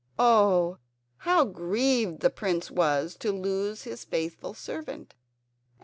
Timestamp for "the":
2.21-2.31